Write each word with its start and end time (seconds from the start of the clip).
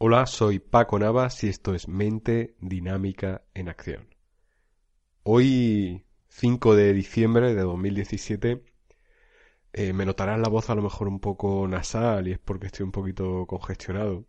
Hola, 0.00 0.26
soy 0.26 0.60
Paco 0.60 0.96
Navas 1.00 1.42
y 1.42 1.48
esto 1.48 1.74
es 1.74 1.88
Mente 1.88 2.54
Dinámica 2.60 3.42
en 3.52 3.68
Acción. 3.68 4.14
Hoy, 5.24 6.04
5 6.28 6.76
de 6.76 6.92
diciembre 6.92 7.52
de 7.52 7.62
2017, 7.62 8.62
eh, 9.72 9.92
me 9.92 10.06
notarás 10.06 10.38
la 10.38 10.48
voz 10.48 10.70
a 10.70 10.76
lo 10.76 10.82
mejor 10.82 11.08
un 11.08 11.18
poco 11.18 11.66
nasal 11.66 12.28
y 12.28 12.32
es 12.32 12.38
porque 12.38 12.66
estoy 12.66 12.84
un 12.84 12.92
poquito 12.92 13.44
congestionado. 13.46 14.24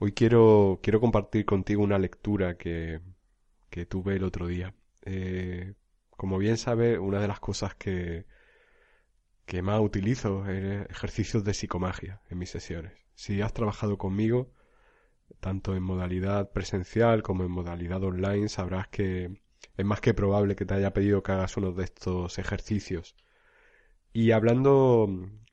Hoy 0.00 0.12
quiero, 0.12 0.80
quiero 0.82 1.00
compartir 1.00 1.46
contigo 1.46 1.82
una 1.82 1.98
lectura 1.98 2.58
que, 2.58 3.00
que 3.70 3.86
tuve 3.86 4.16
el 4.16 4.24
otro 4.24 4.46
día. 4.46 4.74
Eh, 5.06 5.72
como 6.10 6.36
bien 6.36 6.58
sabes, 6.58 6.98
una 6.98 7.20
de 7.20 7.28
las 7.28 7.40
cosas 7.40 7.74
que, 7.74 8.26
que 9.46 9.62
más 9.62 9.80
utilizo 9.80 10.46
es 10.46 10.90
ejercicios 10.90 11.42
de 11.42 11.54
psicomagia 11.54 12.20
en 12.28 12.38
mis 12.38 12.50
sesiones. 12.50 12.92
Si 13.14 13.40
has 13.40 13.54
trabajado 13.54 13.96
conmigo, 13.96 14.52
tanto 15.40 15.74
en 15.76 15.82
modalidad 15.82 16.50
presencial 16.52 17.22
como 17.22 17.44
en 17.44 17.50
modalidad 17.50 18.02
online, 18.02 18.48
sabrás 18.48 18.88
que 18.88 19.42
es 19.76 19.84
más 19.84 20.00
que 20.00 20.14
probable 20.14 20.56
que 20.56 20.66
te 20.66 20.74
haya 20.74 20.92
pedido 20.92 21.22
que 21.22 21.32
hagas 21.32 21.56
uno 21.56 21.72
de 21.72 21.84
estos 21.84 22.38
ejercicios. 22.38 23.16
Y 24.12 24.30
hablando, 24.30 25.08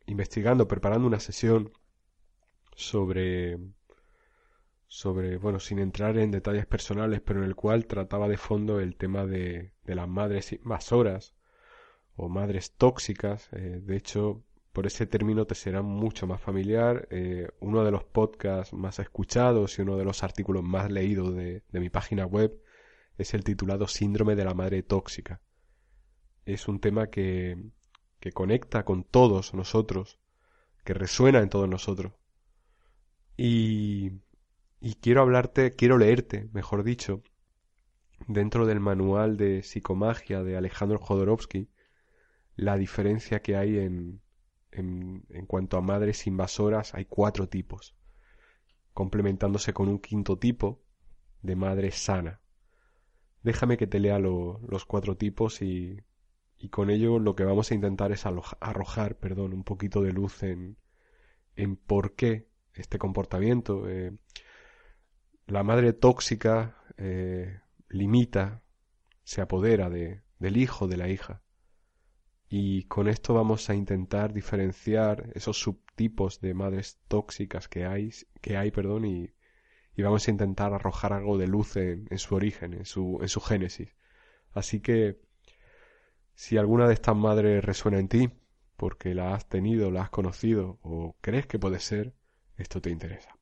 investigando, 0.06 0.68
preparando 0.68 1.08
una 1.08 1.20
sesión 1.20 1.72
sobre, 2.76 3.58
sobre, 4.88 5.38
bueno, 5.38 5.60
sin 5.60 5.80
entrar 5.80 6.18
en 6.18 6.32
detalles 6.32 6.66
personales, 6.66 7.22
pero 7.22 7.40
en 7.40 7.46
el 7.46 7.56
cual 7.56 7.88
trataba 7.88 8.28
de 8.28 8.38
fondo 8.38 8.80
el 8.80 8.96
tema 8.96 9.26
de, 9.26 9.74
de 9.84 9.96
las 9.96 10.08
madres 10.08 10.54
invasoras 10.54 11.36
o 12.16 12.30
madres 12.30 12.74
tóxicas. 12.74 13.50
Eh, 13.54 13.80
de 13.82 13.96
hecho, 13.98 14.44
por 14.72 14.88
ese 14.88 15.06
término 15.06 15.46
te 15.46 15.56
será 15.56 15.82
mucho 15.82 16.28
más 16.28 16.42
familiar. 16.42 17.08
Eh, 17.12 17.50
uno 17.60 17.84
de 17.84 17.92
los 17.92 18.04
podcasts 18.04 18.74
más 18.74 19.00
escuchados 19.00 19.78
y 19.78 19.82
uno 19.82 19.98
de 19.98 20.06
los 20.06 20.24
artículos 20.24 20.64
más 20.64 20.90
leídos 20.90 21.36
de, 21.36 21.64
mi 21.72 21.90
página 21.90 22.26
web 22.26 22.62
es 23.18 23.34
el 23.34 23.44
titulado 23.44 23.88
Síndrome 23.88 24.36
de 24.36 24.46
la 24.46 24.54
Madre 24.54 24.84
Tóxica. 24.84 25.42
Es 26.46 26.68
un 26.68 26.80
tema 26.80 27.08
que, 27.08 27.58
que 28.20 28.32
conecta 28.32 28.86
con 28.86 29.04
todos 29.04 29.54
nosotros, 29.54 30.20
que 30.84 30.94
resuena 30.94 31.40
en 31.40 31.50
todos 31.50 31.68
nosotros. 31.68 32.14
Y, 33.36 34.14
y 34.80 34.96
quiero 34.96 35.22
hablarte, 35.22 35.72
quiero 35.72 35.98
leerte, 35.98 36.50
mejor 36.54 36.84
dicho, 36.84 37.24
dentro 38.28 38.66
del 38.66 38.80
manual 38.80 39.36
de 39.36 39.64
psicomagia 39.64 40.44
de 40.44 40.56
Alejandro 40.56 40.98
Jodorowsky, 41.00 41.70
la 42.56 42.78
diferencia 42.78 43.42
que 43.42 43.56
hay 43.56 43.78
en, 43.80 44.22
en, 44.72 45.46
cuanto 45.48 45.78
a 45.78 45.82
madres 45.82 46.28
invasoras 46.28 46.94
hay 46.96 47.06
cuatro 47.06 47.48
tipos, 47.50 47.96
complementándose 48.94 49.74
con 49.74 49.90
un 49.90 50.00
quinto 50.00 50.38
tipo 50.38 50.82
de 51.42 51.56
madre 51.56 51.92
sana. 51.92 52.42
Déjame 53.44 53.78
que 53.78 53.88
te 53.88 54.00
lea 54.00 54.20
los 54.20 54.86
cuatro 54.86 55.18
tipos 55.18 55.62
y, 55.62 56.00
y, 56.58 56.70
con 56.70 56.90
ello 56.90 57.20
lo 57.20 57.36
que 57.36 57.44
vamos 57.44 57.72
a 57.72 57.76
intentar 57.76 58.12
es 58.12 58.26
arrojar 58.26 59.18
perdón, 59.18 59.54
un 59.54 59.64
poquito 59.64 60.02
de 60.02 60.14
luz 60.14 60.44
en, 60.44 60.78
en 61.56 61.76
por 61.76 62.14
qué 62.14 62.48
este 62.74 63.00
comportamiento. 63.00 63.90
Eh, 63.90 64.16
la 65.48 65.64
madre 65.64 65.94
tóxica 65.94 66.78
eh, 66.98 67.60
limita, 67.90 68.62
se 69.24 69.42
apodera 69.42 69.90
de, 69.90 70.22
del 70.40 70.58
hijo, 70.58 70.88
de 70.88 70.98
la 70.98 71.10
hija 71.10 71.42
y 72.54 72.84
con 72.84 73.08
esto 73.08 73.34
vamos 73.34 73.70
a 73.70 73.76
intentar 73.76 74.34
diferenciar 74.34 75.32
esos 75.36 75.58
subtipos 75.58 76.42
de 76.42 76.54
madres 76.54 77.00
tóxicas 77.08 77.70
que 77.70 77.86
hay, 77.86 78.12
que 78.42 78.58
hay 78.58 78.72
perdón, 78.72 79.06
y, 79.06 79.32
vamos 79.98 80.28
a 80.28 80.32
intentar 80.32 80.74
arrojar 80.74 81.14
algo 81.14 81.38
de 81.38 81.48
luz 81.48 81.78
en, 81.78 82.08
en, 82.10 82.18
su 82.18 82.36
origen, 82.36 82.74
en 82.74 82.86
su, 82.86 83.20
en 83.22 83.30
su 83.30 83.40
génesis. 83.40 83.96
Así 84.52 84.82
que 84.82 85.22
si 86.34 86.58
alguna 86.58 86.90
de 86.90 86.96
estas 86.96 87.16
madres 87.16 87.64
resuena 87.64 88.00
en 88.00 88.10
ti, 88.10 88.30
porque 88.76 89.16
la 89.16 89.34
has 89.34 89.48
tenido, 89.48 89.90
la 89.90 90.02
has 90.02 90.10
conocido 90.10 90.78
o 90.82 91.16
crees 91.22 91.48
que 91.48 91.58
puede 91.58 91.80
ser, 91.80 92.14
esto 92.58 92.82
te 92.82 92.90
interesa. 92.90 93.38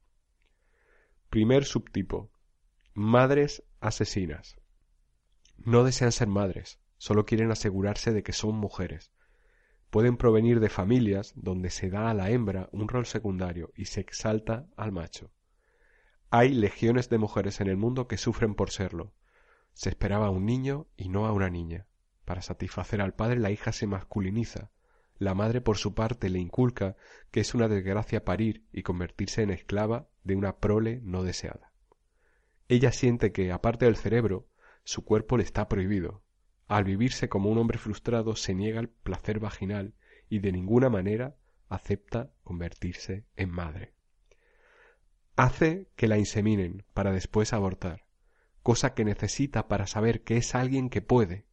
Primer 1.32 1.66
subtipo. 1.66 2.30
Madres 2.94 3.64
asesinas. 3.80 4.58
No 5.58 5.84
desean 5.84 6.12
ser 6.12 6.28
madres, 6.28 6.80
solo 7.00 7.26
quieren 7.26 7.50
asegurarse 7.50 8.14
de 8.14 8.22
que 8.22 8.34
son 8.34 8.56
mujeres. 8.56 9.12
Pueden 9.90 10.18
provenir 10.18 10.60
de 10.60 10.70
familias 10.70 11.34
donde 11.36 11.72
se 11.72 11.90
da 11.90 12.12
a 12.12 12.14
la 12.14 12.30
hembra 12.30 12.70
un 12.72 12.88
rol 12.88 13.08
secundario 13.08 13.72
y 13.76 13.86
se 13.86 14.02
exalta 14.02 14.68
al 14.78 14.92
macho. 14.92 15.32
Hay 16.30 16.54
legiones 16.54 17.10
de 17.10 17.18
mujeres 17.18 17.60
en 17.62 17.68
el 17.68 17.78
mundo 17.78 18.08
que 18.08 18.18
sufren 18.18 18.54
por 18.54 18.70
serlo. 18.70 19.14
Se 19.74 19.90
esperaba 19.90 20.28
a 20.28 20.30
un 20.30 20.46
niño 20.46 20.86
y 20.96 21.10
no 21.10 21.26
a 21.26 21.32
una 21.32 21.50
niña. 21.50 21.88
Para 22.26 22.44
satisfacer 22.44 23.02
al 23.02 23.16
padre 23.16 23.40
la 23.40 23.50
hija 23.50 23.72
se 23.72 23.88
masculiniza. 23.88 24.70
La 25.18 25.34
madre 25.34 25.62
por 25.62 25.78
su 25.78 25.96
parte 25.96 26.30
le 26.30 26.38
inculca 26.38 26.96
que 27.32 27.40
es 27.40 27.56
una 27.56 27.68
desgracia 27.68 28.24
parir 28.24 28.68
y 28.72 28.84
convertirse 28.84 29.42
en 29.42 29.50
esclava 29.50 30.08
de 30.24 30.36
una 30.36 30.58
prole 30.58 31.00
no 31.04 31.24
deseada. 31.24 31.72
Ella 32.68 32.92
siente 32.92 33.32
que, 33.32 33.52
aparte 33.52 33.86
del 33.86 33.96
cerebro, 33.96 34.48
su 34.84 35.04
cuerpo 35.04 35.38
le 35.38 35.44
está 35.44 35.68
prohibido, 35.68 36.22
al 36.70 36.84
vivirse 36.84 37.30
como 37.30 37.50
un 37.50 37.58
hombre 37.58 37.80
frustrado 37.80 38.36
se 38.36 38.54
niega 38.54 38.80
el 38.80 38.90
placer 38.90 39.40
vaginal 39.40 39.96
y 40.30 40.38
de 40.38 40.52
ninguna 40.52 40.88
manera 40.88 41.36
acepta 41.68 42.32
convertirse 42.44 43.26
en 43.36 43.50
madre. 43.50 43.96
Hace 45.36 45.90
que 45.96 46.08
la 46.08 46.20
inseminen 46.20 46.86
para 46.94 47.12
después 47.12 47.54
abortar, 47.54 48.06
cosa 48.62 48.94
que 48.94 49.04
necesita 49.04 49.68
para 49.68 49.88
saber 49.88 50.24
que 50.24 50.38
es 50.38 50.54
alguien 50.54 50.92
que 50.92 51.02
puede. 51.02 51.48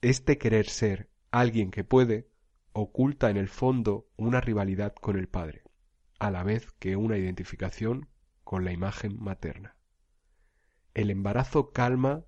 Este 0.00 0.38
querer 0.38 0.70
ser 0.70 1.10
alguien 1.30 1.70
que 1.70 1.84
puede 1.84 2.30
oculta 2.72 3.28
en 3.28 3.36
el 3.36 3.48
fondo 3.48 4.08
una 4.16 4.40
rivalidad 4.40 4.94
con 4.94 5.18
el 5.18 5.28
padre, 5.28 5.64
a 6.18 6.30
la 6.30 6.42
vez 6.44 6.72
que 6.78 6.96
una 6.96 7.18
identificación 7.18 8.08
con 8.42 8.64
la 8.64 8.72
imagen 8.72 9.22
materna. 9.22 9.76
El 10.94 11.10
embarazo 11.10 11.72
calma 11.72 12.24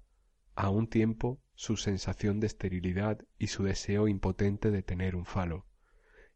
a 0.56 0.71
un 0.71 0.89
tiempo 0.89 1.41
su 1.55 1.77
sensación 1.77 2.41
de 2.41 2.49
esterilidad 2.49 3.21
y 3.39 3.47
su 3.49 3.62
deseo 3.62 4.09
impotente 4.09 4.71
de 4.71 4.83
tener 4.83 5.15
un 5.15 5.27
falo. 5.27 5.67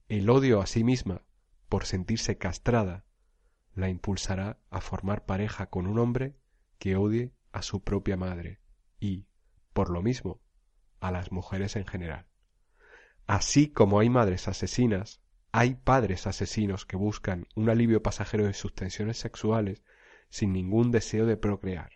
El 0.08 0.31
odio 0.31 0.60
a 0.60 0.66
sí 0.66 0.84
misma, 0.84 1.22
por 1.69 1.84
sentirse 1.84 2.36
castrada, 2.36 3.04
la 3.75 3.88
impulsará 3.88 4.59
a 4.70 4.80
formar 4.80 5.25
pareja 5.25 5.66
con 5.66 5.86
un 5.86 5.98
hombre 5.98 6.36
que 6.78 6.97
odie 6.97 7.32
a 7.53 7.62
su 7.62 7.82
propia 7.82 8.16
madre 8.16 8.60
y, 8.98 9.26
por 9.72 9.91
lo 9.91 10.03
mismo, 10.03 10.41
a 11.00 11.10
las 11.10 11.32
mujeres 11.32 11.76
en 11.76 11.86
general. 11.86 12.26
Así 13.26 13.69
como 13.69 14.00
hay 14.00 14.10
madres 14.10 14.48
asesinas, 14.48 15.20
hay 15.53 15.75
padres 15.75 16.26
asesinos 16.26 16.84
que 16.84 16.97
buscan 16.97 17.47
un 17.54 17.70
alivio 17.70 18.03
pasajero 18.03 18.44
de 18.44 18.54
sus 18.54 18.75
tensiones 18.75 19.19
sexuales 19.19 19.82
sin 20.28 20.53
ningún 20.53 20.91
deseo 20.91 21.26
de 21.26 21.36
procrear. 21.36 21.91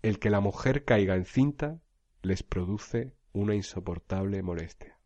El 0.00 0.20
que 0.20 0.30
la 0.30 0.40
mujer 0.40 0.84
caiga 0.84 1.16
encinta 1.16 1.80
les 2.22 2.44
produce 2.44 3.14
una 3.32 3.56
insoportable 3.56 4.42
molestia. 4.42 4.98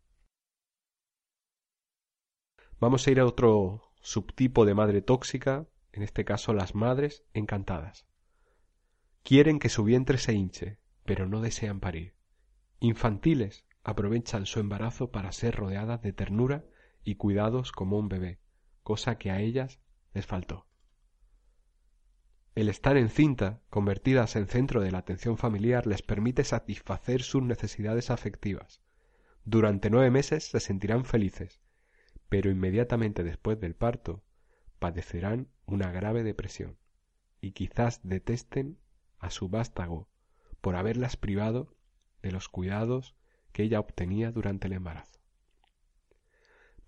Vamos 2.79 3.07
a 3.07 3.11
ir 3.11 3.19
a 3.19 3.25
otro 3.25 3.91
subtipo 4.01 4.65
de 4.65 4.75
madre 4.75 5.01
tóxica, 5.01 5.65
en 5.93 6.03
este 6.03 6.25
caso 6.25 6.53
las 6.53 6.75
madres 6.75 7.23
encantadas. 7.33 8.05
Quieren 9.23 9.57
que 9.57 9.69
su 9.69 9.83
vientre 9.83 10.17
se 10.17 10.33
hinche, 10.33 10.79
pero 11.05 11.27
no 11.27 11.41
desean 11.41 11.79
parir. 11.79 12.13
Infantiles 12.79 13.65
aprovechan 13.83 14.45
su 14.45 14.59
embarazo 14.59 15.11
para 15.11 15.31
ser 15.31 15.55
rodeadas 15.55 16.01
de 16.01 16.13
ternura 16.13 16.65
y 17.03 17.15
cuidados 17.15 17.71
como 17.71 17.97
un 17.97 18.09
bebé, 18.09 18.39
cosa 18.83 19.17
que 19.17 19.31
a 19.31 19.39
ellas 19.39 19.79
les 20.13 20.25
faltó. 20.25 20.67
El 22.55 22.69
estar 22.69 22.97
encinta, 22.97 23.61
convertidas 23.71 24.35
en 24.35 24.47
centro 24.47 24.79
de 24.79 24.91
la 24.91 24.99
atención 24.99 25.37
familiar, 25.37 25.87
les 25.87 26.03
permite 26.03 26.43
satisfacer 26.43 27.23
sus 27.23 27.41
necesidades 27.41 28.11
afectivas. 28.11 28.83
Durante 29.43 29.89
nueve 29.89 30.11
meses 30.11 30.45
se 30.45 30.59
sentirán 30.59 31.03
felices, 31.03 31.61
pero 32.29 32.51
inmediatamente 32.51 33.23
después 33.23 33.59
del 33.59 33.73
parto 33.75 34.23
padecerán 34.77 35.47
una 35.65 35.91
grave 35.91 36.23
depresión 36.23 36.77
y 37.41 37.51
quizás 37.51 38.01
detesten 38.03 38.77
a 39.17 39.31
su 39.31 39.49
vástago 39.49 40.07
por 40.61 40.75
haberlas 40.75 41.17
privado 41.17 41.75
de 42.21 42.31
los 42.31 42.49
cuidados 42.49 43.15
que 43.51 43.63
ella 43.63 43.79
obtenía 43.79 44.31
durante 44.31 44.67
el 44.67 44.73
embarazo. 44.73 45.19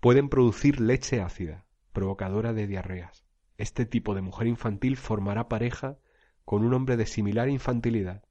Pueden 0.00 0.28
producir 0.28 0.80
leche 0.80 1.20
ácida, 1.20 1.66
provocadora 1.92 2.52
de 2.52 2.66
diarreas, 2.66 3.25
este 3.58 3.86
tipo 3.86 4.14
de 4.14 4.22
mujer 4.22 4.46
infantil 4.46 4.96
formará 4.96 5.48
pareja 5.48 5.98
con 6.44 6.64
un 6.64 6.74
hombre 6.74 6.96
de 6.96 7.06
similar 7.06 7.48
infantilidad, 7.48 8.24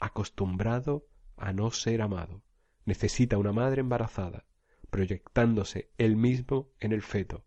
acostumbrado 0.00 1.06
a 1.36 1.52
no 1.52 1.70
ser 1.70 2.02
amado. 2.02 2.42
Necesita 2.84 3.36
una 3.36 3.52
madre 3.52 3.80
embarazada, 3.80 4.44
proyectándose 4.90 5.90
él 5.98 6.16
mismo 6.16 6.70
en 6.80 6.92
el 6.92 7.02
feto, 7.02 7.44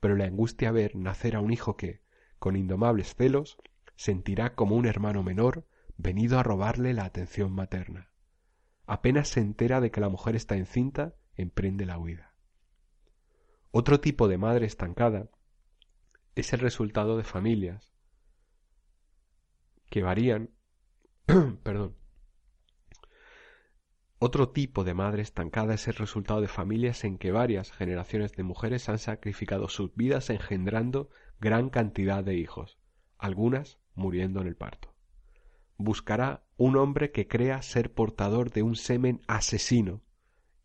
pero 0.00 0.16
le 0.16 0.24
angustia 0.24 0.70
ver 0.70 0.96
nacer 0.96 1.36
a 1.36 1.40
un 1.40 1.52
hijo 1.52 1.76
que, 1.76 2.02
con 2.38 2.56
indomables 2.56 3.14
celos, 3.14 3.56
sentirá 3.96 4.54
como 4.54 4.76
un 4.76 4.86
hermano 4.86 5.22
menor 5.22 5.66
venido 5.96 6.38
a 6.38 6.42
robarle 6.42 6.92
la 6.92 7.04
atención 7.04 7.52
materna. 7.52 8.10
Apenas 8.86 9.28
se 9.28 9.40
entera 9.40 9.80
de 9.80 9.90
que 9.90 10.00
la 10.00 10.08
mujer 10.08 10.36
está 10.36 10.56
encinta, 10.56 11.14
emprende 11.36 11.86
la 11.86 11.98
huida. 11.98 12.34
Otro 13.70 14.00
tipo 14.00 14.28
de 14.28 14.36
madre 14.36 14.66
estancada 14.66 15.30
es 16.34 16.52
el 16.52 16.60
resultado 16.60 17.16
de 17.16 17.24
familias 17.24 17.92
que 19.90 20.02
varían, 20.02 20.50
perdón, 21.62 21.96
otro 24.18 24.48
tipo 24.48 24.84
de 24.84 24.94
madre 24.94 25.22
estancada 25.22 25.74
es 25.74 25.86
el 25.86 25.94
resultado 25.94 26.40
de 26.40 26.48
familias 26.48 27.04
en 27.04 27.18
que 27.18 27.30
varias 27.30 27.70
generaciones 27.70 28.32
de 28.32 28.42
mujeres 28.42 28.88
han 28.88 28.98
sacrificado 28.98 29.68
sus 29.68 29.94
vidas 29.94 30.30
engendrando 30.30 31.10
gran 31.40 31.68
cantidad 31.68 32.24
de 32.24 32.34
hijos, 32.34 32.78
algunas 33.18 33.78
muriendo 33.94 34.40
en 34.40 34.46
el 34.46 34.56
parto. 34.56 34.94
Buscará 35.76 36.44
un 36.56 36.76
hombre 36.76 37.10
que 37.10 37.28
crea 37.28 37.60
ser 37.62 37.92
portador 37.92 38.50
de 38.50 38.62
un 38.62 38.76
semen 38.76 39.20
asesino. 39.26 40.02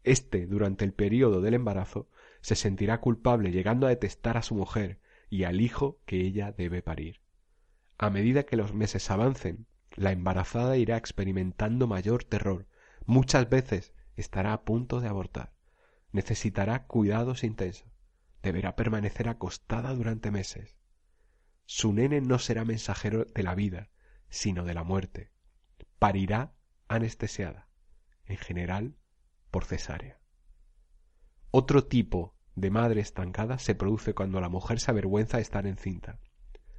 Este, 0.04 0.46
durante 0.48 0.86
el 0.86 0.94
periodo 0.94 1.42
del 1.42 1.56
embarazo, 1.56 2.08
se 2.42 2.56
sentirá 2.56 3.02
culpable 3.02 3.52
llegando 3.52 3.88
a 3.88 3.90
detestar 3.90 4.38
a 4.38 4.42
su 4.42 4.56
mujer 4.56 5.00
y 5.30 5.44
al 5.44 5.62
hijo 5.62 6.00
que 6.06 6.22
ella 6.22 6.52
debe 6.52 6.82
parir. 6.82 7.22
A 7.98 8.10
medida 8.10 8.44
que 8.44 8.58
los 8.58 8.74
meses 8.74 9.10
avancen, 9.12 9.68
la 9.96 10.12
embarazada 10.12 10.78
irá 10.78 10.98
experimentando 10.98 11.88
mayor 11.88 12.24
terror 12.24 12.68
Muchas 13.10 13.50
veces 13.50 13.92
estará 14.18 14.54
a 14.54 14.64
punto 14.64 15.02
de 15.02 15.08
abortar. 15.08 15.52
Necesitará 16.12 16.86
cuidados 16.86 17.44
intensos. 17.44 17.90
Deberá 18.44 18.76
permanecer 18.76 19.28
acostada 19.28 19.96
durante 19.96 20.30
meses. 20.30 20.78
Su 21.66 21.92
nene 21.92 22.22
no 22.22 22.38
será 22.38 22.66
mensajero 22.66 23.26
de 23.26 23.42
la 23.42 23.56
vida, 23.56 23.90
sino 24.30 24.64
de 24.64 24.76
la 24.76 24.84
muerte. 24.84 25.32
Parirá 25.98 26.54
anestesiada, 26.88 27.68
en 28.26 28.38
general 28.38 28.96
por 29.50 29.66
cesárea. 29.66 30.20
Otro 31.50 31.86
tipo 31.86 32.36
de 32.60 32.72
madre 32.72 33.02
estancada 33.02 33.58
se 33.58 33.76
produce 33.76 34.14
cuando 34.14 34.42
la 34.42 34.50
mujer 34.50 34.80
se 34.80 34.92
avergüenza 34.92 35.38
de 35.38 35.44
estar 35.44 35.66
encinta. 35.66 36.20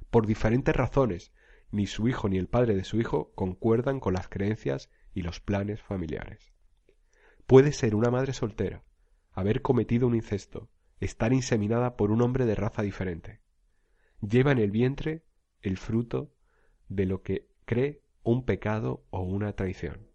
Por 0.09 0.27
diferentes 0.27 0.75
razones, 0.75 1.31
ni 1.71 1.87
su 1.87 2.07
hijo 2.07 2.29
ni 2.29 2.37
el 2.37 2.47
padre 2.47 2.75
de 2.75 2.83
su 2.83 2.99
hijo 2.99 3.31
concuerdan 3.33 3.99
con 3.99 4.13
las 4.13 4.27
creencias 4.27 4.89
y 5.13 5.21
los 5.21 5.39
planes 5.39 5.81
familiares. 5.81 6.53
Puede 7.47 7.71
ser 7.71 7.95
una 7.95 8.11
madre 8.11 8.33
soltera, 8.33 8.83
haber 9.31 9.61
cometido 9.61 10.07
un 10.07 10.15
incesto, 10.15 10.69
estar 10.99 11.33
inseminada 11.33 11.95
por 11.95 12.11
un 12.11 12.21
hombre 12.21 12.45
de 12.45 12.55
raza 12.55 12.81
diferente. 12.81 13.41
Lleva 14.21 14.51
en 14.51 14.59
el 14.59 14.71
vientre 14.71 15.23
el 15.61 15.77
fruto 15.77 16.33
de 16.89 17.05
lo 17.05 17.23
que 17.23 17.47
cree 17.65 18.03
un 18.23 18.45
pecado 18.45 19.05
o 19.09 19.21
una 19.21 19.53
traición. 19.53 20.09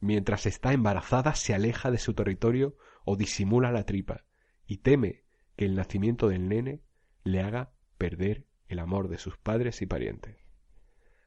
Mientras 0.00 0.46
está 0.46 0.72
embarazada 0.72 1.34
se 1.34 1.54
aleja 1.54 1.90
de 1.90 1.98
su 1.98 2.14
territorio 2.14 2.76
o 3.04 3.16
disimula 3.16 3.72
la 3.72 3.84
tripa 3.84 4.27
y 4.68 4.76
teme 4.76 5.24
que 5.56 5.64
el 5.64 5.74
nacimiento 5.74 6.28
del 6.28 6.48
nene 6.48 6.82
le 7.24 7.40
haga 7.40 7.72
perder 7.96 8.46
el 8.68 8.78
amor 8.78 9.08
de 9.08 9.18
sus 9.18 9.36
padres 9.38 9.82
y 9.82 9.86
parientes. 9.86 10.36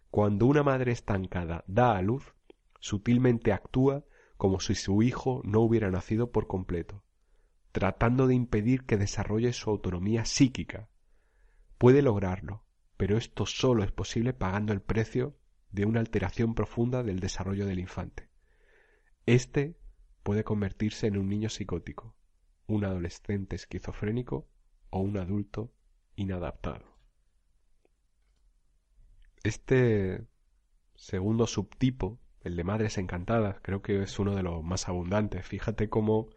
Cuando 0.10 0.46
una 0.46 0.64
madre 0.64 0.92
estancada 0.92 1.66
da 1.68 1.98
a 1.98 2.02
luz, 2.02 2.34
sutilmente 2.80 3.52
actúa 3.52 4.06
como 4.38 4.60
si 4.60 4.76
su 4.76 5.02
hijo 5.04 5.42
no 5.44 5.60
hubiera 5.62 5.90
nacido 5.90 6.32
por 6.32 6.48
completo, 6.48 7.04
tratando 7.72 8.28
de 8.28 8.36
impedir 8.36 8.86
que 8.86 8.98
desarrolle 8.98 9.54
su 9.54 9.70
autonomía 9.70 10.24
psíquica. 10.26 10.90
Puede 11.78 12.02
lograrlo, 12.02 12.64
pero 12.98 13.18
esto 13.18 13.46
solo 13.46 13.84
es 13.84 13.92
posible 13.92 14.34
pagando 14.34 14.72
el 14.72 14.82
precio 14.82 15.36
de 15.72 15.86
una 15.86 16.00
alteración 16.00 16.54
profunda 16.54 17.02
del 17.04 17.20
desarrollo 17.20 17.66
del 17.66 17.80
infante. 17.80 18.30
Este 19.26 19.78
puede 20.24 20.44
convertirse 20.44 21.08
en 21.08 21.18
un 21.18 21.28
niño 21.28 21.50
psicótico, 21.50 22.16
un 22.74 22.86
adolescente 22.86 23.56
esquizofrénico 23.56 24.48
o 24.90 25.00
un 25.00 25.18
adulto 25.18 25.72
inadaptado. 26.16 26.86
Este 29.44 30.28
segundo 30.96 31.48
subtipo 31.48 32.20
el 32.44 32.56
de 32.56 32.64
Madres 32.64 32.98
Encantadas, 32.98 33.58
creo 33.62 33.82
que 33.82 34.02
es 34.02 34.20
uno 34.20 34.36
de 34.36 34.44
los 34.44 34.64
más 34.64 34.90
abundantes. 34.90 35.46
Fíjate 35.46 35.90
cómo 35.90 36.30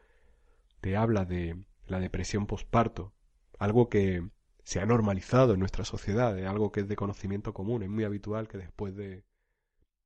te 0.81 0.96
habla 0.96 1.25
de 1.25 1.64
la 1.86 1.98
depresión 1.98 2.46
posparto, 2.46 3.14
algo 3.58 3.88
que 3.88 4.28
se 4.64 4.80
ha 4.80 4.87
normalizado 4.87 5.54
en 5.54 5.60
nuestra 5.60 5.84
sociedad, 5.84 6.38
es 6.38 6.46
algo 6.46 6.72
que 6.72 6.80
es 6.80 6.88
de 6.88 6.96
conocimiento 6.96 7.52
común, 7.54 7.82
es 7.82 7.88
muy 7.88 8.04
habitual 8.04 8.48
que 8.48 8.58
después 8.58 8.94
de, 8.94 9.25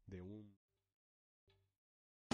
de 0.06 0.22
un... 0.22 0.47